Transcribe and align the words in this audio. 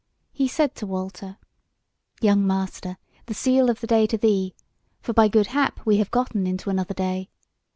He 0.31 0.47
said 0.47 0.73
to 0.77 0.87
Walter: 0.87 1.37
"Young 2.23 2.43
master, 2.47 2.97
the 3.27 3.35
sele 3.35 3.69
of 3.69 3.81
the 3.81 3.85
day 3.85 4.07
to 4.07 4.17
thee! 4.17 4.55
For 4.99 5.13
by 5.13 5.27
good 5.27 5.45
hap 5.53 5.85
we 5.85 5.97
have 5.97 6.09
gotten 6.09 6.47
into 6.47 6.71
another 6.71 6.95
day. 6.95 7.29